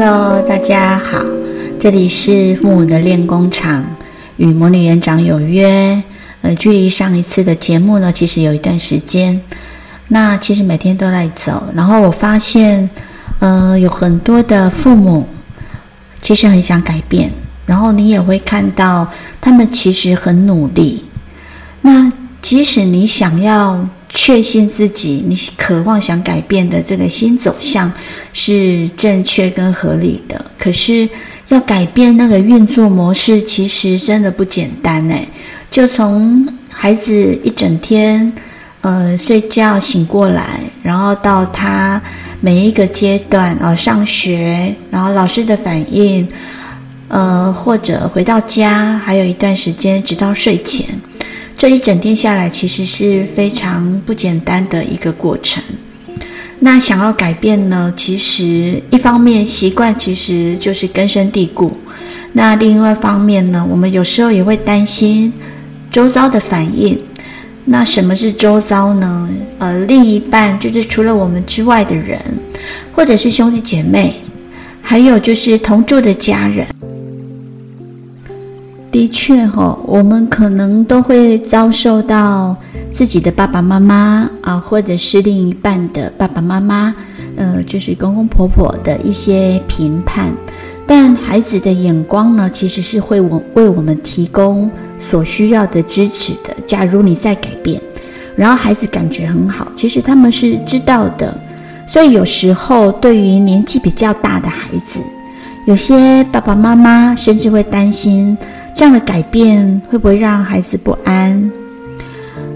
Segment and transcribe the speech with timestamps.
[0.00, 1.24] Hello，大家好，
[1.80, 3.84] 这里是父母的练功场，
[4.36, 6.00] 与魔女园长有约。
[6.42, 9.40] 呃，距离上一次的节目呢，其实有一段时间。
[10.06, 12.88] 那其实每天都在走，然后我发现，
[13.40, 15.26] 呃，有很多的父母
[16.22, 17.32] 其实很想改变，
[17.66, 19.04] 然后你也会看到
[19.40, 21.04] 他们其实很努力。
[21.80, 23.84] 那即使你想要。
[24.20, 27.90] 确信自己，你渴望想改变的这个新走向
[28.32, 30.44] 是正确跟合理的。
[30.58, 31.08] 可是
[31.50, 35.24] 要改变那个运作模式，其实真的不简单哎。
[35.70, 37.12] 就从孩子
[37.44, 38.32] 一整天，
[38.80, 42.02] 呃，睡觉醒过来，然后到他
[42.40, 46.26] 每一个阶段，呃，上学，然后老师的反应，
[47.06, 50.84] 呃，或者回到家，还有一段时间，直到睡前。
[51.58, 55.60] 这一整天下来，其实是非常不简单的一个过程。
[56.60, 57.92] 那想要改变呢？
[57.96, 61.76] 其实一方面习惯其实就是根深蒂固。
[62.32, 65.32] 那另外一方面呢，我们有时候也会担心
[65.90, 66.96] 周遭的反应。
[67.64, 69.28] 那什么是周遭呢？
[69.58, 72.20] 呃，另一半就是除了我们之外的人，
[72.92, 74.14] 或者是兄弟姐妹，
[74.80, 76.64] 还有就是同住的家人。
[78.90, 82.56] 的确哈，我们可能都会遭受到
[82.90, 86.94] 自己的爸爸妈妈啊，或者是另一半的爸爸妈妈，
[87.36, 90.32] 呃，就是公公婆婆的一些评判。
[90.86, 96.56] 但孩子的眼光呢，其实是会我为我们提供所需要的支持的。
[96.66, 97.78] 假如你在改变，
[98.34, 101.38] 然后孩子感觉很好，其实他们是知道的。
[101.86, 104.98] 所以有时候对于年纪比较大的孩子，
[105.68, 108.34] 有些爸爸妈妈甚至会担心。
[108.74, 111.50] 这样的改变会不会让孩子不安？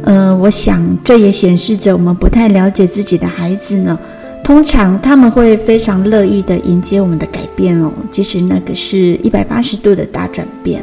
[0.05, 3.99] 呃，我想这也显示着我们不太了解自己的孩子呢。
[4.43, 10.83] 通常他们会非常乐意的迎接我们的改变哦，即使那个是一百八十度的大转变，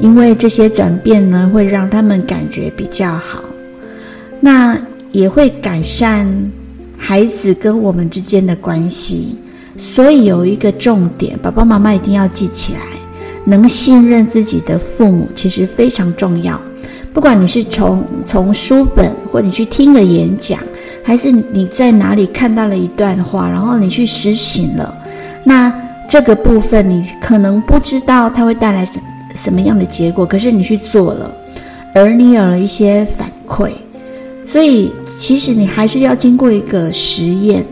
[0.00, 3.44] 因为这些转变呢会让他们感觉比较好，
[4.40, 4.78] 那
[5.12, 6.26] 也会改善
[6.96, 9.36] 孩子跟我们之间的关系。
[9.76, 12.80] 所以有一个重点，爸爸妈妈一定要记起来。
[13.44, 16.60] 能信任自己的父母其实非常重要。
[17.12, 20.58] 不管你是从从书本，或你去听个演讲，
[21.04, 24.92] 还是你在哪里看到了一段话，然后你去实行了，
[25.44, 25.72] 那
[26.08, 28.86] 这个部分你可能不知道它会带来
[29.34, 31.30] 什么样的结果，可是你去做了，
[31.94, 33.70] 而你有了一些反馈，
[34.46, 37.64] 所以其实你还是要经过一个实验。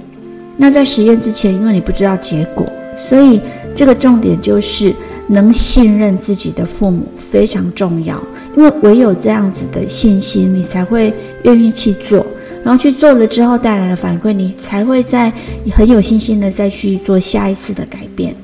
[0.57, 2.67] 那在实验之前，因为你不知道结果，
[2.97, 3.41] 所以
[3.75, 4.95] 这个重点就是。
[5.27, 8.23] 能信任自己的父母非常重要，
[8.55, 12.27] 因为唯有这样子的信心，你才会愿意去做，
[12.63, 15.33] 然后去做了之后带来的反馈，你才会在
[15.73, 18.37] 很有信心的再去做下一次的改变。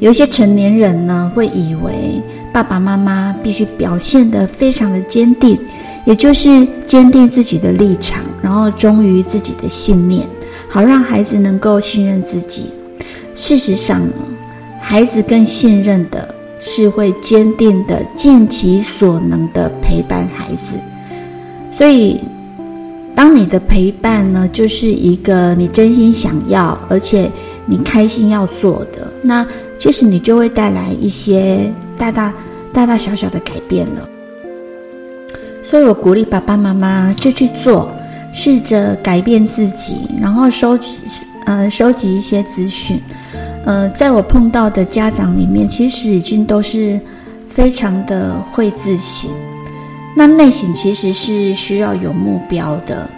[0.00, 2.20] 有一些成年人呢，会以为
[2.52, 5.56] 爸爸妈妈必须表现得非常的坚定，
[6.04, 10.26] 也就是坚定自己的立场，然后忠于自己的信念，
[10.70, 12.70] 好让孩子能够信任自己。
[13.34, 14.14] 事实上呢，
[14.80, 20.76] 孩子更信任的是会坚定的尽其所能的陪伴孩子，
[21.72, 22.20] 所以
[23.14, 27.30] 当你的陪伴呢，就是一个你真心想要，而且
[27.66, 29.44] 你开心要做的，那
[29.76, 32.32] 其实你就会带来一些大大
[32.72, 34.08] 大大小小的改变了。
[35.64, 37.90] 所以我鼓励爸爸妈妈就去做，
[38.32, 41.00] 试着改变自己，然后收集
[41.46, 43.00] 呃收集一些资讯。
[43.66, 46.98] 呃，在我碰到的家长里面，其实已经都是
[47.46, 49.30] 非常的会自省。
[50.16, 53.08] 那内省其实是需要有目标的，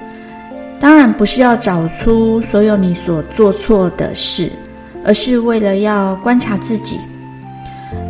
[0.80, 4.50] 当然不是要找出所有你所做错的事，
[5.04, 6.98] 而是为了要观察自己。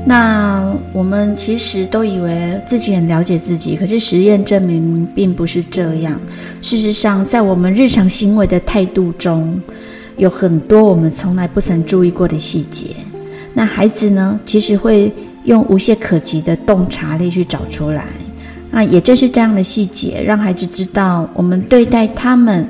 [0.04, 6.20] 那我们其实都以为自己很了解自己，可是实验证明并不是这样。
[6.60, 9.60] 事实上，在我们日常行为的态度中，
[10.16, 12.88] 有很多我们从来不曾注意过的细节，
[13.54, 15.12] 那孩子呢，其实会
[15.44, 18.06] 用无懈可击的洞察力去找出来。
[18.72, 22.66] 那也正是这样的细节，让孩子知道我们对待他们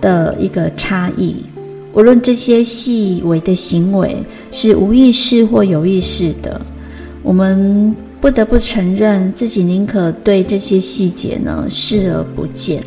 [0.00, 1.42] 的一个差异。
[1.92, 4.16] 无论这些细微的行为
[4.52, 6.60] 是无意识或有意识的，
[7.22, 12.82] 我们不得不承认自己宁可对这些细节呢视而不见。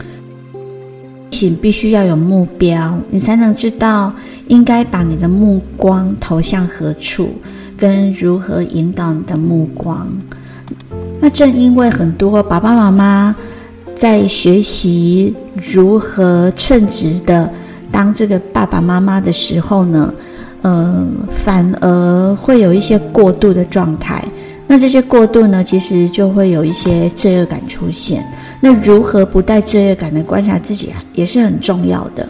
[1.29, 4.13] 请必须要有目标，你才能知道
[4.47, 7.31] 应该把你的目光投向何处，
[7.75, 10.07] 跟如何引导你的目光。
[11.19, 13.35] 那正因为很多爸爸妈妈
[13.93, 15.33] 在学习
[15.73, 17.51] 如何称职的
[17.93, 20.13] 当这个爸爸妈妈的时候呢，
[20.63, 24.21] 呃，反而会有一些过度的状态。
[24.65, 28.25] 那这些过度呢，其实就会有一些罪恶感出现。
[28.59, 32.27] 那如何不带罪恶感的观察自己啊，也是很重要的。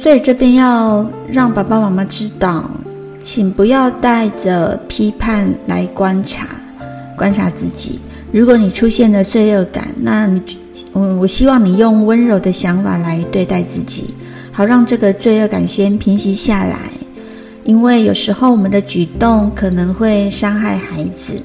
[0.00, 2.70] 所以这边要让爸爸妈妈知道，
[3.18, 6.46] 请不要带着批判来观察，
[7.16, 7.98] 观察自己。
[8.32, 10.40] 如果你出现了罪恶感，那你，
[10.94, 14.14] 嗯，我希望你用温柔的想法来对待自己，
[14.60, 16.76] 好让这个罪恶感先平息下来。
[17.64, 21.40] 因为有时候我们的举动可能会伤害孩子，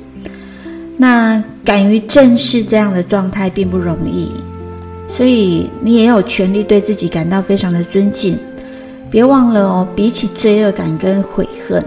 [0.97, 4.31] 那敢于正视这样的状态并不容易，
[5.15, 8.38] 所以你也有权利对自己感到非常的尊敬。
[9.09, 11.81] 别忘了哦，比起罪恶感跟悔恨，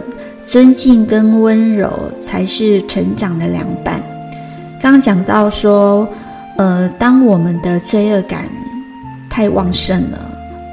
[0.51, 4.03] 尊敬跟温柔才是成长的良伴。
[4.81, 6.09] 刚刚讲到说，
[6.57, 8.49] 呃，当我们的罪恶感
[9.29, 10.28] 太旺盛了，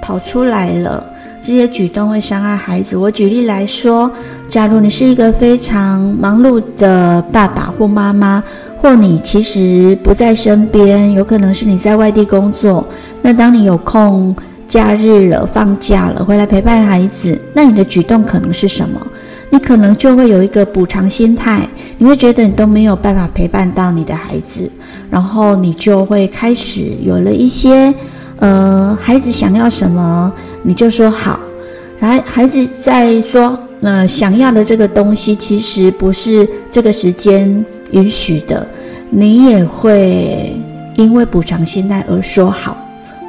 [0.05, 1.03] 跑出来了。
[1.41, 2.95] 这些举动会伤害孩子。
[2.95, 4.11] 我举例来说，
[4.47, 8.43] 假如你是一个非常忙碌的爸爸或妈妈，
[8.77, 12.85] 或你其实不在身边，有可能是你在外地工作。
[13.23, 14.35] 那当你有空、
[14.67, 18.99] 假日了、放假了，回来陪伴孩子，那你的举动可能是什么？
[19.49, 21.67] 你可能就会有一个补偿心态，
[21.97, 24.71] 你会觉得你都没有办法陪伴到你的孩子，
[25.09, 27.93] 然后你就会开始有了一些。
[28.39, 31.39] 呃，孩子想要什么，你就说好。
[31.99, 38.67] 孩孩子在说，呃，想要的这个东西其实不是这个时间允许的，
[39.09, 40.53] 你也会
[40.95, 42.77] 因为补偿心态而说好。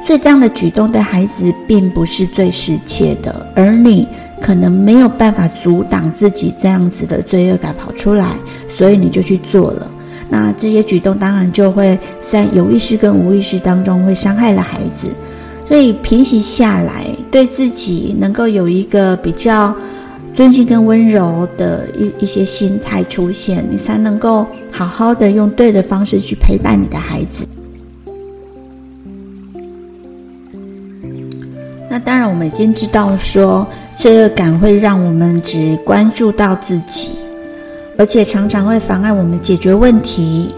[0.05, 4.07] 所以这样的举动对孩子并不是最实切的，而你
[4.41, 8.35] 可能没有办法阻挡自己这样子的罪恶感跑出来，
[8.69, 9.91] 所以你就去做了。
[10.29, 15.09] 那这些举动当然就会在有意识跟无意识当中会伤害了孩子，
[15.67, 19.73] 所以平息下来，对自己能够有一个比较
[20.33, 27.45] 尊敬跟温柔的一一些心态出现，你才能够好好的用对的方式去陪伴你的孩子。
[31.89, 33.65] 那当然，我们已经知道说，
[33.97, 37.09] 罪恶感会让我们只关注到自己。
[37.97, 40.53] 而且常常会妨碍我们解决问题，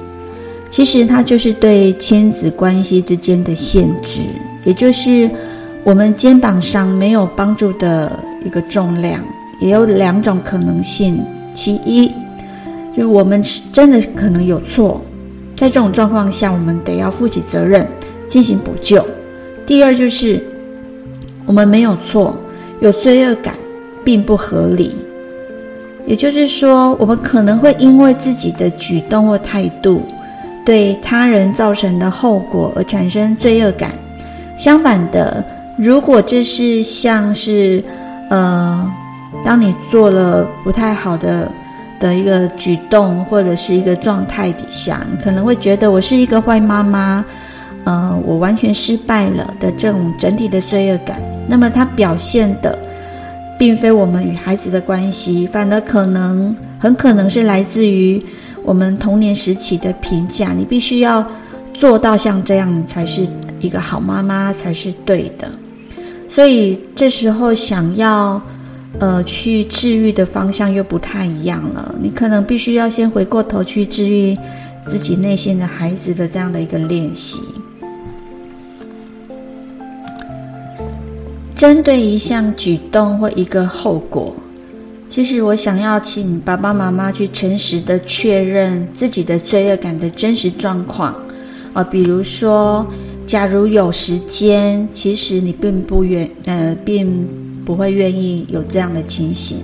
[0.70, 4.20] 其实它就是对亲子关系之间的限制，
[4.66, 5.30] 也就是
[5.84, 9.22] 我们肩膀上没有帮助的一个重量。
[9.62, 11.22] 也有两种可能性：
[11.54, 12.08] 其一，
[12.96, 13.44] 就是我们
[13.74, 15.02] 真的可能有错，
[15.58, 17.86] 在这种状况下，我们得要负起责任
[18.28, 19.02] 进行补救；
[19.66, 20.42] 第二，就是
[21.46, 22.38] 我们没有错，
[22.80, 23.54] 有罪恶感
[24.02, 24.96] 并不合理。
[26.10, 30.02] 也就是说，我们可能会因为自己的举动或态度，
[30.66, 33.92] 对他人造成的后果而产生罪恶感。
[34.58, 35.46] 相反的，
[35.78, 37.84] 如果这是像是，
[38.32, 38.92] 呃，
[39.46, 41.48] 当你做了不太好的
[42.00, 47.24] 的一个举动或者是一个状态底下，你可能会觉得我是一个坏妈妈，
[47.84, 51.18] 呃，我完全失败了的这种整体的罪恶感。
[51.48, 52.76] 那么它表现的。
[53.60, 58.24] 并非我们与孩子的关系，反而可能很可能是来自于
[58.64, 60.54] 我们童年时期的评价。
[60.54, 61.24] 你必须要
[61.74, 63.28] 做到像这样才是
[63.60, 65.52] 一个好妈妈，才是对的。
[66.30, 68.42] 所以这时候想要
[68.98, 71.94] 呃去治愈的方向又不太一样了。
[72.00, 74.38] 你可能必须要先回过头去治愈
[74.88, 77.40] 自己内心的孩子的这样的一个练习。
[81.60, 84.34] 针对一项举动或一个后果，
[85.10, 91.14] 其实我想要请爸爸妈妈去诚实的确认自己的罪恶感的真实状况
[91.74, 92.88] 啊、比如说，
[93.26, 97.28] 假如有时间，其实你并不愿呃，并
[97.66, 99.58] 不会愿意有这样的情形。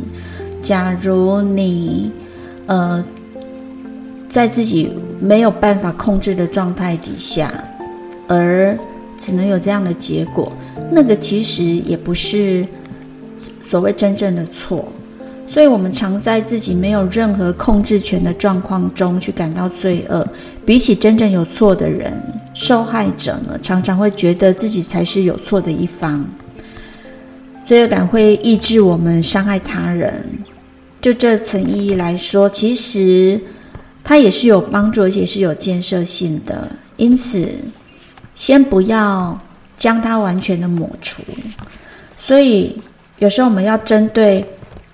[0.61, 2.11] 假如你
[2.65, 3.01] 呃，
[4.27, 7.53] 在自己没有办法控制的状态底下，
[8.27, 8.77] 而
[9.15, 10.51] 只能有这样的结果，
[10.91, 12.65] 那个其实也不是
[13.69, 14.87] 所谓真正的错，
[15.45, 20.25] 所以我们常在自己没有任何控制权的状况中去感到罪恶。
[20.65, 22.13] 比起真正有错的人，
[22.53, 26.25] 受害者呢，常常会觉得自己才是有错的一方。
[27.65, 30.25] 罪恶感会抑制我们伤害他人。
[31.01, 33.39] 就这层意义来说，其实
[34.03, 36.69] 它也是有帮助，而且是有建设性的。
[36.95, 37.49] 因此。
[38.33, 39.39] 先不要
[39.77, 41.21] 将它完全的抹除，
[42.17, 42.75] 所以
[43.19, 44.45] 有时候我们要针对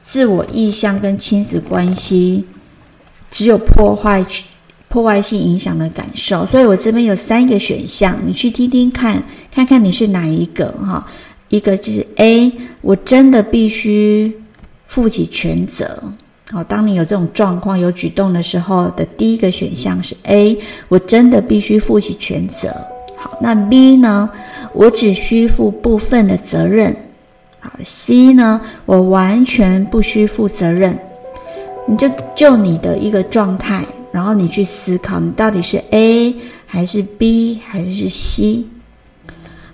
[0.02, 2.44] 自我意向跟亲子关系
[3.30, 4.26] 只有破坏、
[4.90, 6.46] 破坏性影响的感受。
[6.46, 11.06] 所以我这边有三个选项，你去听听看，看看你是哪一个哈？
[11.50, 14.34] 一个就是 A，我真的必须
[14.88, 16.02] 负起全责。
[16.50, 20.58] 好，当你有这种状况、有举动的时候的第一个选项是 A，
[20.90, 22.76] 我真的必须负起全责。
[23.22, 24.28] 好，那 B 呢？
[24.74, 26.96] 我只需负部分的责任。
[27.60, 28.60] 好，C 呢？
[28.88, 30.98] 我完全不需负责任。
[31.86, 36.36] 你就就你的一个状态，然后你去思考，你到底是 A
[36.66, 38.66] 还是 B 还是 C？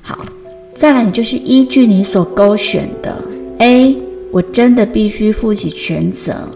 [0.01, 0.25] 好，
[0.73, 3.23] 再来，你就是依据你所勾选的
[3.59, 3.97] A，
[4.31, 6.49] 我真的必须负起全责。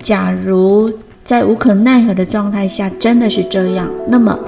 [0.00, 0.90] 假如
[1.22, 4.38] 在无可奈何的状态下真的是这样，那么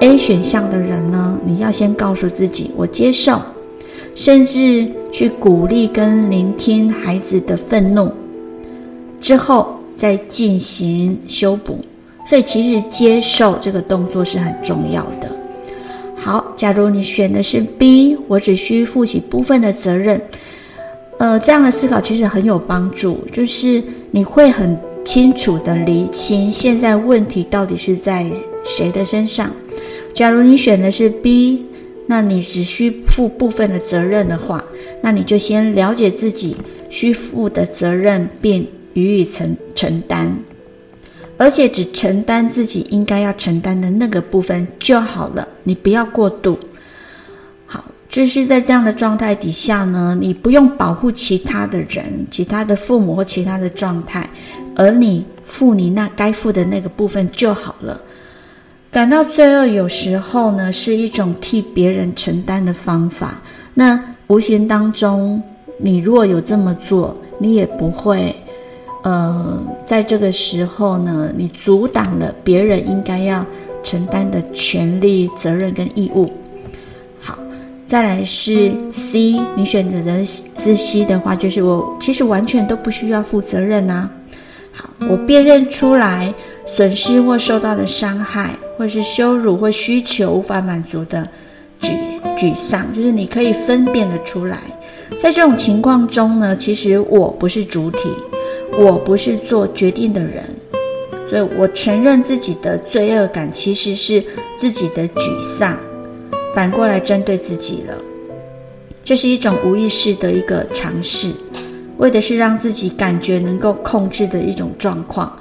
[0.00, 3.40] A 选项的人呢，你要先告诉自己，我接受，
[4.14, 8.10] 甚至去鼓励跟聆听孩子的愤怒，
[9.20, 9.80] 之后。
[9.94, 11.78] 再进行修补，
[12.28, 15.30] 所以其实接受这个动作是很重要的。
[16.16, 20.20] 好，假如你选的是 B，我只需负起部分的责任，
[21.18, 28.28] 呃，这样的思考其实很有帮助，就是你会很清楚地厘清现在问题到底是在
[28.64, 29.48] 谁的身上。
[30.14, 31.66] 假如你选的是 B，
[32.06, 34.64] 那你只需负部分的责任的话，
[35.02, 36.56] 那你就先了解自己
[36.88, 38.66] 需负的责任，并。
[38.94, 40.32] 予以承承担，
[41.36, 46.56] 而且只承担自己应该要承担的那个部分就好了，你不要过度。
[47.66, 54.30] 好，就是在这样的状态底下呢，你不用保护其他的人、其他的父母或其他的状态，
[54.76, 58.00] 而你负你那该负的那个部分就好了。
[58.94, 63.42] 感到罪恶有时候呢，是一种替别人承担的方法。
[63.74, 65.42] 那无形当中，
[65.78, 68.32] 你若有这么做，你也不会。
[69.02, 73.44] 呃，在这个时候呢，你阻挡了别人应该要
[73.82, 76.32] 承担的权利、责任跟义务。
[77.18, 77.36] 好，
[77.84, 84.08] 再来是 C，你选择的是 C 的话，就是我其实完全都不需要负责任啊。
[84.70, 86.32] 好，我辨认出来
[86.74, 91.28] 损失或受到的伤害，或是羞辱或需求无法满足的
[91.80, 91.96] 沮
[92.36, 94.58] 沮丧，就是你可以分辨得出来。
[95.20, 98.08] 在这种情况中呢，其实我不是主体。
[98.76, 100.42] 我不是做决定的人，
[101.30, 104.20] 所以我承认自己的罪恶感其实是
[104.58, 105.78] 自己的沮丧，
[106.56, 107.94] 反过来针对自己了。
[109.04, 111.30] 这是一种无意识的一个尝试，
[111.98, 115.32] 为的是让自己感觉能够控制的一种状况。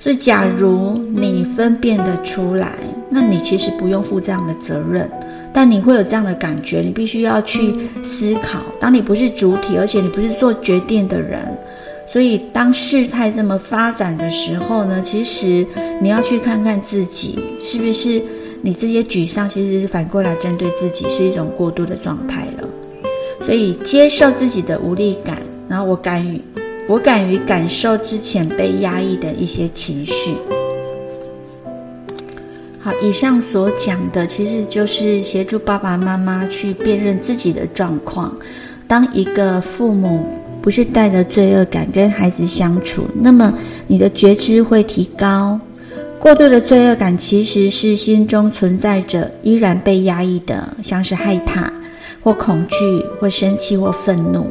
[0.00, 2.72] 所以，假如你分辨得出来，
[3.10, 5.10] 那你其实不用负这样的责任，
[5.52, 8.60] 但你会有这样的感觉，你必须要去思考。
[8.80, 11.40] 当你不是主体，而且你不是做决定的人。
[12.06, 15.66] 所以，当事态这么发展的时候呢，其实
[16.00, 18.22] 你要去看看自己是不是
[18.62, 22.68] 你这些沮丧，其实是反过来针对自己，是一种过度的状态了。
[23.44, 26.40] 所以，接受自己的无力感，然后我敢于，
[26.88, 30.34] 我敢于感受之前被压抑的一些情绪。
[32.80, 38.36] 好，以上所讲的其实就是协助爸爸妈妈去辨认自己的状况。
[38.88, 40.26] 当一个父母。
[40.60, 43.54] 不是带着罪恶感跟孩子相处，那么
[43.86, 45.58] 你的觉知会提高。
[46.18, 51.72] 过度的罪恶感其实是心中存在着依然被压抑的，像是害怕
[52.22, 52.76] 或恐惧
[53.18, 54.50] 或生气或愤怒、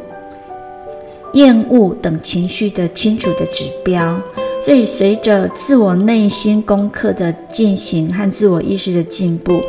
[1.38, 4.20] 厌恶等情绪的清楚的指标。
[4.64, 9.62] 所以，随着自我内心功课的进行和自我意识的进步，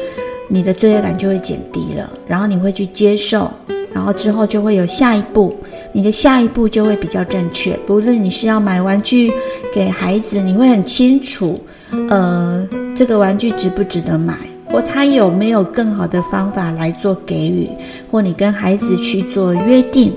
[0.50, 3.50] 你的罪恶感就会减低了，然后你会去接受。
[3.92, 5.56] 然后之后就会有下一步，
[5.94, 7.74] 你的下一步就会比较正确。
[7.88, 9.32] 不论你是要买玩具
[9.74, 11.60] 给孩子，你会很清楚，
[12.10, 17.68] 呃，这个玩具值不值得买，或他有没有更好的方法来做给予，
[18.12, 20.14] 或你跟孩子去做约定，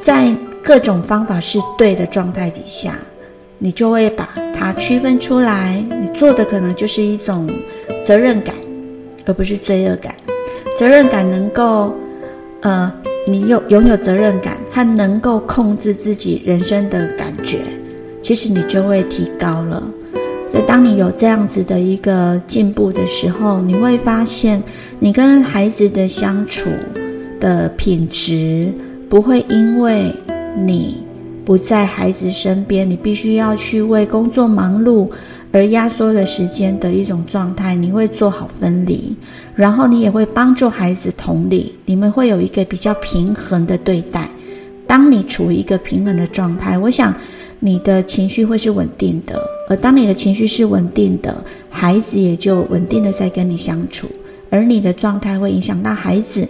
[0.00, 2.94] 在各种方法是对的状态底下，
[3.58, 5.84] 你就会把它区分出来。
[6.00, 7.48] 你做的可能就是一种
[8.02, 8.54] 责任感，
[9.26, 10.14] 而不是罪恶感。
[10.76, 11.92] 责任感能够。
[12.64, 12.92] 呃，
[13.26, 17.58] 你有拥有责任感和能够控制自己人生的感觉，
[18.20, 19.82] 其实你就会提高了。
[20.52, 24.62] 所以，当你有这样子的一个进步的时候，你会发现，
[25.00, 26.70] 你跟孩子的相处
[27.40, 28.72] 的品质
[29.08, 30.14] 不会因为
[30.56, 30.98] 你
[31.44, 35.08] 不在孩子身边，你必须要去为工作忙碌。
[35.54, 39.14] 而压缩的时间的一种状态，你会做好分离，
[39.54, 44.30] 然后你也会帮助孩子同理，你们会有一个比较平衡的对待。
[44.86, 47.14] 当你处于一个平衡的状态，我想
[47.60, 51.36] 你的情绪会是稳定的，而当你的情绪是稳定的，
[51.68, 54.06] 孩子也就稳定的在跟你相处，
[54.48, 56.48] 而你的状态会影响到孩子，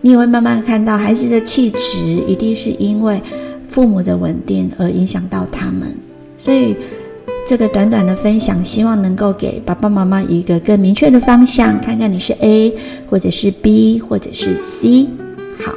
[0.00, 3.20] 你也会慢慢看到孩子的气质，一定是因为。
[3.70, 5.94] 父母的稳定而影响到他们。
[6.38, 6.74] 所以
[7.46, 12.74] 这个短短的分享，希望能够给爸爸妈妈一个更明确的方向，看看你是 A
[13.10, 15.06] 或者是 B 或者是 C。
[15.62, 15.70] 好，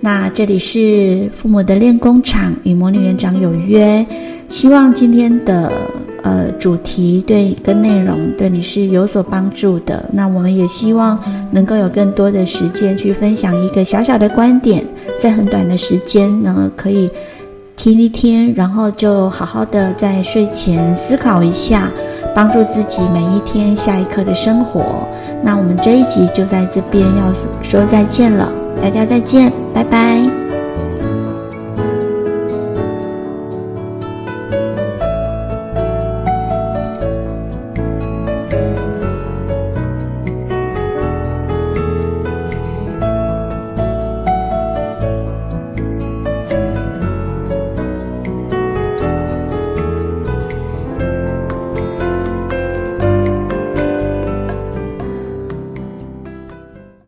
[0.00, 4.04] 那这里是父母的练功场与魔女园长有约，
[4.48, 5.70] 希望今天的。
[6.24, 10.02] 呃，主题对跟内容对你是有所帮助的。
[10.10, 11.18] 那我们也希望
[11.50, 14.82] 能够有更多的时间去分享一个小小的观点，
[15.20, 17.10] 在很短的时间呢，可以
[17.76, 21.90] 听一听，然后就好好的在睡前思考一下，
[22.34, 25.06] 帮助自己每一天下一刻的生活。
[25.42, 28.50] 那我们这一集就在这边要说再见了，
[28.80, 30.43] 大家再见，拜拜。